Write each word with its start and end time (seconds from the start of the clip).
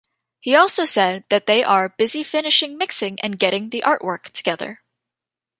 He 0.39 0.55
also 0.55 0.83
said 0.83 1.25
that 1.29 1.45
they 1.45 1.63
are 1.63 1.87
"busy 1.89 2.23
finishing 2.23 2.75
mixing 2.75 3.19
and 3.19 3.37
getting 3.37 3.69
the 3.69 3.83
artwork 3.85 4.31
together". 4.31 4.81